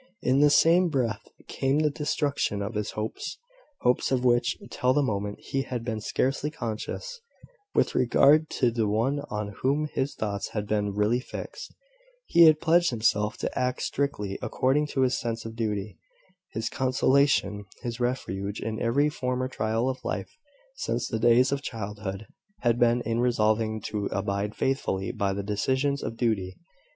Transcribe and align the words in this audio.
In 0.23 0.39
the 0.39 0.49
same 0.49 0.89
breath 0.89 1.21
came 1.47 1.77
the 1.81 1.91
destruction 1.91 2.63
of 2.63 2.73
his 2.73 2.89
hopes, 2.97 3.37
hopes, 3.81 4.11
of 4.11 4.25
which, 4.25 4.57
till 4.71 4.93
the 4.93 5.03
moment, 5.03 5.37
he 5.39 5.61
had 5.61 5.85
been 5.85 6.01
scarcely 6.01 6.49
conscious, 6.49 7.21
with 7.75 7.93
regard 7.93 8.49
to 8.49 8.71
the 8.71 8.87
one 8.87 9.19
on 9.29 9.53
whom 9.61 9.87
his 9.93 10.15
thoughts 10.15 10.47
had 10.53 10.65
been 10.65 10.95
really 10.95 11.19
fixed. 11.19 11.75
He 12.25 12.45
had 12.45 12.59
pledged 12.59 12.89
himself 12.89 13.37
to 13.37 13.55
act 13.59 13.83
strictly 13.83 14.39
according 14.41 14.87
to 14.87 15.01
his 15.01 15.19
sense 15.19 15.45
of 15.45 15.55
duty. 15.55 15.99
His 16.51 16.67
consolation, 16.67 17.65
his 17.83 17.99
refuge 17.99 18.59
in 18.59 18.81
every 18.81 19.07
former 19.07 19.47
trial 19.47 19.87
of 19.87 20.03
life, 20.03 20.35
since 20.77 21.07
the 21.07 21.19
days 21.19 21.51
of 21.51 21.61
childhood, 21.61 22.25
had 22.61 22.79
been 22.79 23.01
in 23.01 23.19
resolving 23.19 23.81
to 23.81 24.07
abide 24.07 24.55
faithfully 24.55 25.11
by 25.11 25.31
the 25.33 25.43
decisions 25.43 26.01
of 26.01 26.17
duty. 26.17 26.57